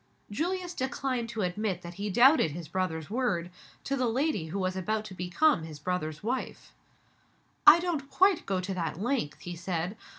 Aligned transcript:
Julius 0.31 0.73
declined 0.73 1.29
to 1.29 1.43
admit 1.43 1.83
that 1.83 1.93
he 1.93 2.09
doubted 2.09 2.49
his 2.53 2.67
brother's 2.67 3.11
word, 3.11 3.51
to 3.83 3.95
the 3.95 4.07
lady 4.07 4.47
who 4.47 4.57
was 4.57 4.75
about 4.75 5.05
to 5.05 5.13
become 5.13 5.61
his 5.61 5.77
brother's 5.77 6.23
wife. 6.23 6.73
"I 7.67 7.79
don't 7.79 8.09
quite 8.09 8.47
go 8.47 8.59
that 8.61 8.99
length," 8.99 9.41
he 9.41 9.55
said. 9.55 9.95